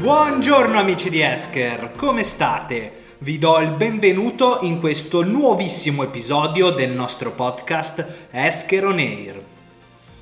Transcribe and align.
Buongiorno 0.00 0.78
amici 0.78 1.10
di 1.10 1.20
Esker, 1.20 1.92
come 1.94 2.22
state? 2.22 2.90
Vi 3.18 3.36
do 3.36 3.58
il 3.58 3.72
benvenuto 3.72 4.60
in 4.62 4.80
questo 4.80 5.22
nuovissimo 5.22 6.02
episodio 6.02 6.70
del 6.70 6.90
nostro 6.92 7.32
podcast 7.32 8.28
Esker 8.30 8.86
On 8.86 8.98
Air. 8.98 9.42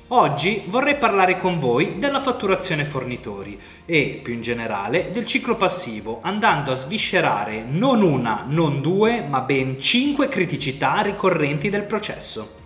Oggi 0.09 0.63
vorrei 0.67 0.97
parlare 0.97 1.37
con 1.37 1.59
voi 1.59 1.97
della 1.97 2.19
fatturazione 2.19 2.83
fornitori 2.83 3.57
e, 3.85 4.19
più 4.21 4.33
in 4.33 4.41
generale, 4.41 5.11
del 5.11 5.25
ciclo 5.25 5.55
passivo, 5.55 6.19
andando 6.23 6.73
a 6.73 6.75
sviscerare 6.75 7.63
non 7.65 8.01
una, 8.01 8.43
non 8.45 8.81
due, 8.81 9.23
ma 9.25 9.39
ben 9.39 9.79
cinque 9.79 10.27
criticità 10.27 10.99
ricorrenti 10.99 11.69
del 11.69 11.83
processo. 11.83 12.58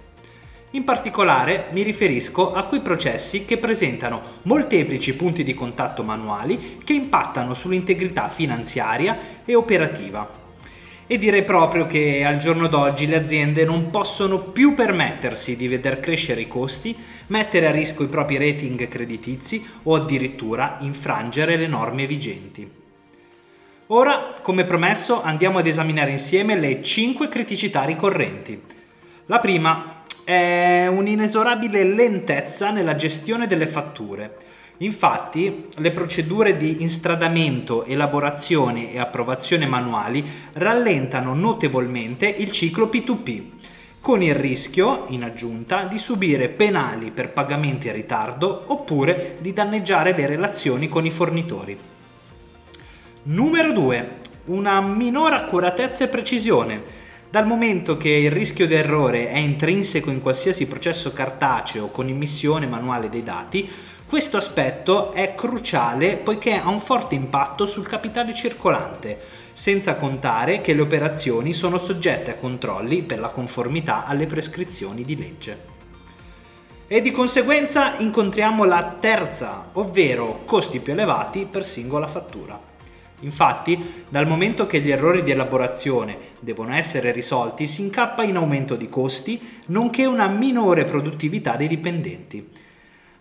In 0.76 0.86
particolare 0.86 1.68
mi 1.72 1.84
riferisco 1.84 2.52
a 2.52 2.64
quei 2.64 2.82
processi 2.82 3.46
che 3.46 3.60
presentano 3.60 4.22
molteplici 4.44 5.16
punti 5.16 5.44
di 5.44 5.54
contatto 5.54 6.02
manuali 6.02 6.80
che 6.84 6.94
impattano 6.94 7.54
sull'integrità 7.54 8.28
finanziaria 8.28 9.20
e 9.46 9.54
operativa. 9.54 10.28
E 11.06 11.18
direi 11.20 11.44
proprio 11.44 11.86
che 11.86 12.26
al 12.26 12.40
giorno 12.40 12.66
d'oggi 12.66 13.06
le 13.06 13.18
aziende 13.18 13.66
non 13.66 13.92
possono 13.92 14.40
più 14.40 14.74
permettersi 14.74 15.56
di 15.56 15.68
veder 15.68 16.00
crescere 16.00 16.42
i 16.42 16.48
costi, 16.48 16.96
mettere 17.28 17.68
a 17.68 17.72
rischio 17.72 18.06
i 18.06 18.10
propri 18.10 18.38
rating 18.38 18.88
creditizi 18.88 19.64
o 19.84 19.94
addirittura 19.94 20.78
infrangere 20.80 21.56
le 21.56 21.68
norme 21.68 22.08
vigenti. 22.08 22.68
Ora, 23.88 24.34
come 24.42 24.66
promesso, 24.66 25.22
andiamo 25.22 25.60
ad 25.60 25.68
esaminare 25.68 26.10
insieme 26.10 26.58
le 26.58 26.82
5 26.82 27.28
criticità 27.28 27.84
ricorrenti. 27.84 28.60
La 29.28 29.40
prima 29.40 29.93
è 30.24 30.88
un'inesorabile 30.88 31.84
lentezza 31.84 32.72
nella 32.72 32.96
gestione 32.96 33.48
delle 33.48 33.68
fatture. 33.68 34.38
Infatti, 34.78 35.68
le 35.76 35.92
procedure 35.92 36.58
di 36.58 36.82
instradamento, 36.82 37.86
elaborazione 37.86 38.92
e 38.92 39.00
approvazione 39.00 39.66
manuali 39.66 40.26
rallentano 40.54 41.34
notevolmente 41.34 42.28
il 42.28 42.52
ciclo 42.52 42.88
P2P, 42.88 43.44
con 44.02 44.22
il 44.22 44.36
rischio, 44.36 45.06
in 45.10 45.24
aggiunta, 45.24 45.84
di 45.84 45.98
subire 45.98 46.50
penali 46.50 47.12
per 47.12 47.32
pagamenti 47.32 47.88
in 47.88 47.94
ritardo 47.94 48.66
oppure 48.68 49.38
di 49.40 49.54
danneggiare 49.54 50.14
le 50.14 50.26
relazioni 50.26 50.90
con 50.90 51.06
i 51.06 51.12
fornitori. 51.12 51.78
Numero 53.24 53.72
2. 53.72 54.22
Una 54.46 54.82
minore 54.82 55.36
accuratezza 55.36 56.04
e 56.04 56.10
precisione 56.10 57.03
dal 57.34 57.48
momento 57.48 57.98
che 57.98 58.10
il 58.10 58.30
rischio 58.30 58.68
di 58.68 58.76
errore 58.76 59.28
è 59.28 59.40
intrinseco 59.40 60.12
in 60.12 60.22
qualsiasi 60.22 60.68
processo 60.68 61.14
cartaceo 61.14 61.88
con 61.88 62.08
immissione 62.08 62.68
manuale 62.68 63.10
dei 63.10 63.24
dati, 63.24 63.68
questo 64.06 64.38
aspetto 64.38 65.12
è 65.14 65.34
cruciale 65.34 66.18
poiché 66.18 66.54
ha 66.54 66.70
un 66.70 66.80
forte 66.80 67.16
impatto 67.16 67.66
sul 67.66 67.88
capitale 67.88 68.36
circolante, 68.36 69.20
senza 69.52 69.96
contare 69.96 70.62
che 70.62 70.76
le 70.76 70.82
operazioni 70.82 71.54
sono 71.54 71.80
soggette 71.80 72.30
a 72.30 72.36
controlli 72.36 73.02
per 73.02 73.18
la 73.18 73.30
conformità 73.30 74.06
alle 74.06 74.28
prescrizioni 74.28 75.02
di 75.02 75.18
legge. 75.18 75.58
E 76.86 77.02
di 77.02 77.10
conseguenza 77.10 77.98
incontriamo 77.98 78.64
la 78.66 78.98
terza, 79.00 79.70
ovvero 79.74 80.44
costi 80.46 80.80
più 80.80 80.94
elevati 80.94 81.48
per 81.50 81.66
singola 81.66 82.06
fattura. 82.06 82.73
Infatti, 83.24 84.04
dal 84.10 84.28
momento 84.28 84.66
che 84.66 84.80
gli 84.80 84.92
errori 84.92 85.24
di 85.24 85.32
elaborazione 85.32 86.18
devono 86.40 86.74
essere 86.74 87.12
risolti, 87.12 87.68
si 87.68 87.82
incappa 87.82 88.24
in 88.24 88.36
aumento 88.36 88.76
di 88.76 88.90
costi, 88.90 89.40
nonché 89.68 90.06
una 90.06 90.28
minore 90.28 90.86
produttività 90.86 91.56
dei 91.56 91.68
dipendenti. 91.68 92.50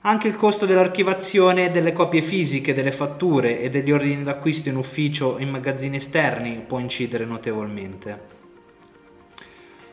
Anche 0.04 0.26
il 0.28 0.34
costo 0.34 0.66
dell'archivazione 0.66 1.70
delle 1.70 1.92
copie 1.92 2.22
fisiche 2.22 2.74
delle 2.74 2.90
fatture 2.90 3.60
e 3.60 3.70
degli 3.70 3.92
ordini 3.92 4.24
d'acquisto 4.24 4.68
in 4.68 4.76
ufficio 4.76 5.38
e 5.38 5.42
in 5.44 5.50
magazzini 5.50 5.96
esterni 5.96 6.62
può 6.66 6.80
incidere 6.80 7.24
notevolmente. 7.24 8.40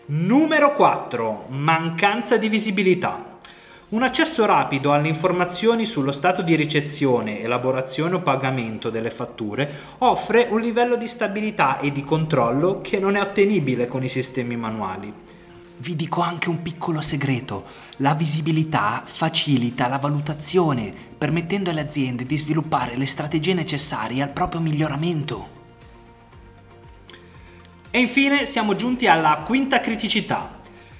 Numero 0.07 0.73
4. 0.73 1.45
Mancanza 1.49 2.37
di 2.37 2.49
visibilità. 2.49 3.37
Un 3.89 4.03
accesso 4.03 4.45
rapido 4.45 4.93
alle 4.93 5.07
informazioni 5.07 5.87
sullo 5.87 6.11
stato 6.11 6.43
di 6.43 6.55
ricezione, 6.55 7.39
elaborazione 7.39 8.13
o 8.15 8.21
pagamento 8.21 8.91
delle 8.91 9.09
fatture 9.09 9.67
offre 9.99 10.47
un 10.51 10.61
livello 10.61 10.95
di 10.95 11.07
stabilità 11.07 11.79
e 11.79 11.91
di 11.91 12.03
controllo 12.03 12.81
che 12.81 12.99
non 12.99 13.15
è 13.15 13.21
ottenibile 13.21 13.87
con 13.87 14.03
i 14.03 14.07
sistemi 14.07 14.55
manuali. 14.55 15.11
Vi 15.77 15.95
dico 15.95 16.21
anche 16.21 16.49
un 16.49 16.61
piccolo 16.61 17.01
segreto. 17.01 17.63
La 17.97 18.13
visibilità 18.13 19.01
facilita 19.05 19.87
la 19.87 19.97
valutazione, 19.97 20.93
permettendo 21.17 21.71
alle 21.71 21.81
aziende 21.81 22.27
di 22.27 22.37
sviluppare 22.37 22.95
le 22.95 23.07
strategie 23.07 23.55
necessarie 23.55 24.21
al 24.21 24.29
proprio 24.29 24.61
miglioramento. 24.61 25.57
E 27.89 27.99
infine 27.99 28.45
siamo 28.45 28.75
giunti 28.75 29.07
alla 29.07 29.41
quinta 29.43 29.79
criticità, 29.79 30.58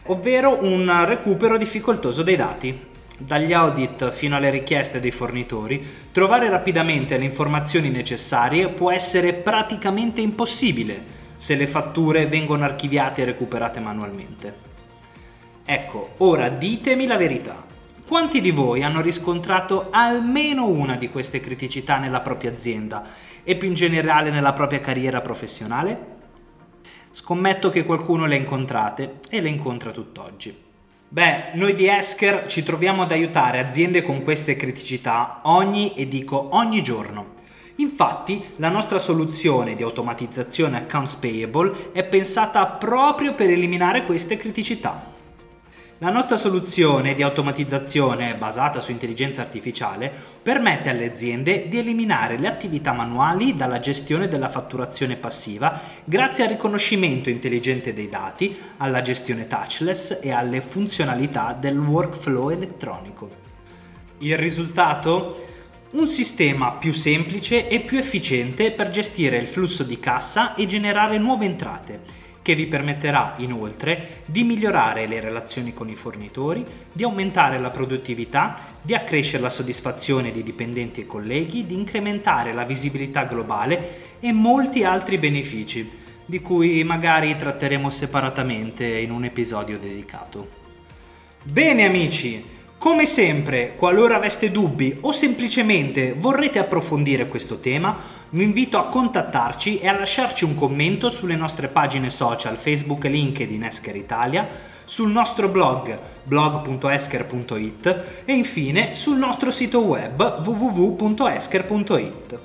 ovvero 0.09 0.59
un 0.64 1.06
recupero 1.06 1.58
difficoltoso 1.58 2.24
dei 2.24 2.36
dati. 2.36 2.88
Dagli 3.18 3.52
audit 3.52 4.12
fino 4.12 4.38
alle 4.38 4.50
richieste 4.50 5.00
dei 5.00 5.12
fornitori, 5.12 5.86
trovare 6.12 6.50
rapidamente 6.50 7.18
le 7.18 7.25
informazioni 7.25 7.90
necessarie 7.90 8.69
può 8.69 8.92
essere 8.92 9.34
praticamente 9.34 10.22
impossibile 10.22 11.18
se 11.36 11.56
le 11.56 11.68
fatture 11.68 12.28
vengono 12.28 12.64
archiviate 12.64 13.22
e 13.22 13.25
recuperate 13.25 13.80
manualmente. 13.80 14.68
Ecco, 15.66 16.14
ora 16.18 16.50
ditemi 16.50 17.06
la 17.06 17.18
verità. 17.18 17.66
Quanti 18.08 18.42
di 18.42 18.52
voi 18.52 18.81
hanno 18.84 19.02
riscontrato 19.02 19.90
almeno 19.92 20.68
una 20.68 20.96
di 20.96 21.09
queste 21.09 21.40
criticità 21.40 21.98
nella 21.98 22.22
propria 22.22 22.52
azienda 22.52 23.06
e 23.44 23.56
più 23.56 23.68
in 23.68 23.75
generale 23.75 24.31
nella 24.31 24.53
propria 24.53 24.80
carriera 24.80 25.22
professionale? 25.22 26.18
Scommetto 27.12 27.70
che 27.70 27.84
qualcuno 27.86 28.25
le 28.25 28.36
incontrate 28.36 29.20
e 29.30 29.42
le 29.42 29.50
incontra 29.50 29.92
tutt'oggi. 29.92 30.56
Beh, 31.08 31.52
noi 31.53 31.74
di 31.74 31.88
Esker 31.88 32.46
ci 32.46 32.62
troviamo 32.62 33.02
ad 33.02 33.12
aiutare 33.12 33.59
aziende 33.59 34.03
con 34.03 34.24
queste 34.24 34.56
criticità 34.56 35.40
ogni 35.44 35.96
e 35.96 36.08
dico 36.08 36.50
ogni 36.52 36.84
giorno. 36.84 37.38
Infatti, 37.78 38.44
la 38.58 38.69
nostra 38.69 39.00
soluzione 39.00 39.74
di 39.74 39.81
automatizzazione 39.81 40.78
accounts 40.78 41.16
payable 41.16 41.92
è 41.94 42.03
pensata 42.03 42.66
proprio 42.68 43.34
per 43.34 43.50
eliminare 43.50 44.06
queste 44.06 44.38
criticità. 44.38 45.18
La 46.02 46.12
nostra 46.12 46.38
soluzione 46.38 47.14
di 47.14 47.24
automatizzazione 47.24 48.34
basata 48.36 48.80
su 48.80 48.92
intelligenza 48.92 49.42
artificiale 49.42 50.10
permette 50.42 50.88
alle 50.88 51.12
aziende 51.12 51.68
di 51.68 51.78
eliminare 51.78 52.38
le 52.38 52.48
attività 52.48 52.94
manuali 52.94 53.54
dalla 53.54 53.82
gestione 53.82 54.30
della 54.30 54.48
fatturazione 54.48 55.18
passiva 55.18 55.78
grazie 56.06 56.46
al 56.46 56.52
riconoscimento 56.52 57.30
intelligente 57.30 57.94
dei 57.94 58.08
dati, 58.08 58.58
alla 58.78 59.02
gestione 59.02 59.48
touchless 59.48 60.20
e 60.22 60.32
alle 60.32 60.62
funzionalità 60.62 61.54
del 61.60 61.78
workflow 61.78 62.50
elettronico. 62.50 63.30
Il 64.20 64.38
risultato? 64.38 65.48
Un 65.92 66.08
sistema 66.08 66.74
più 66.74 66.94
semplice 66.94 67.68
e 67.68 67.81
più 67.81 67.98
efficiente 67.98 68.72
per 68.72 68.90
gestire 68.90 69.36
il 69.36 69.48
flusso 69.48 69.84
di 69.84 70.00
cassa 70.00 70.54
e 70.54 70.66
generare 70.66 71.18
nuove 71.18 71.44
entrate 71.44 72.28
che 72.42 72.56
vi 72.56 72.68
permetterà 72.68 73.36
inoltre 73.38 74.24
di 74.26 74.44
migliorare 74.44 75.08
le 75.08 75.20
relazioni 75.20 75.74
con 75.74 75.90
i 75.90 75.96
fornitori, 75.96 76.66
di 76.92 77.04
aumentare 77.04 77.60
la 77.60 77.70
produttività, 77.70 78.78
di 78.82 78.94
accrescere 78.94 79.44
la 79.44 79.50
soddisfazione 79.50 80.32
di 80.32 80.44
dipendenti 80.44 81.02
e 81.02 81.06
colleghi, 81.06 81.66
di 81.66 81.76
incrementare 81.76 82.54
la 82.54 82.64
visibilità 82.64 83.24
globale 83.24 84.18
e 84.20 84.32
molti 84.32 84.84
altri 84.84 85.18
benefici, 85.18 85.90
di 86.26 86.40
cui 86.42 86.84
magari 86.84 87.36
tratteremo 87.36 87.90
separatamente 87.90 88.86
in 88.86 89.12
un 89.12 89.24
episodio 89.24 89.80
dedicato. 89.80 90.58
Bene 91.44 91.86
amici, 91.86 92.44
come 92.80 93.06
sempre, 93.06 93.76
qualora 93.76 94.16
aveste 94.16 94.52
dubbi 94.52 95.00
o 95.02 95.12
semplicemente 95.12 96.16
vorrete 96.18 96.60
approfondire 96.60 97.28
questo 97.28 97.60
tema, 97.60 97.98
vi 98.30 98.42
invito 98.42 98.78
a 98.78 98.88
contattarci 98.88 99.80
e 99.80 99.88
a 99.90 99.98
lasciarci 99.98 100.46
un 100.46 100.56
commento 100.56 101.10
sulle 101.10 101.36
nostre 101.36 101.68
pagine 101.68 102.10
social 102.10 102.56
Facebook 102.56 103.04
e 103.04 103.10
LinkedIn 103.10 103.66
Esker 103.66 103.98
Italia, 103.98 104.48
sul 104.86 105.12
nostro 105.12 105.50
blog 105.50 106.00
blog.esker.it 106.24 108.24
e 108.24 108.34
infine 108.34 108.94
sul 108.94 109.18
nostro 109.18 109.52
sito 109.52 109.82
web 109.82 110.40
www.esker.it. 110.42 112.40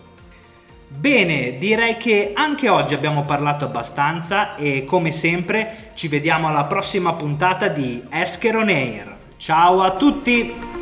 Bene, 0.89 1.59
direi 1.59 1.97
che 1.97 2.33
anche 2.35 2.69
oggi 2.69 2.95
abbiamo 2.95 3.25
parlato 3.25 3.67
abbastanza 3.67 4.57
e 4.57 4.85
come 4.85 5.13
sempre 5.13 5.93
ci 5.95 6.09
vediamo 6.09 6.49
alla 6.49 6.65
prossima 6.65 7.13
puntata 7.13 7.69
di 7.69 8.03
Esker 8.11 8.57
On 8.57 8.69
Air. 8.69 9.14
Ciao 9.45 9.83
a 9.83 9.91
tutti! 9.91 10.74